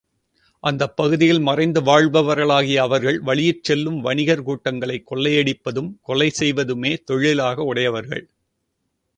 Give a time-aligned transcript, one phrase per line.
[0.63, 8.25] அந்தப் பகுதியில் மறைந்து வாழ்பவர்களாகிய அவர்கள் வழியிற் செல்லும் வணிகர் கூட்டங்களைக் கொள்ளையடிப்பதும் கொலை செய்வதுமே தொழிலாக உடையவர்கள்.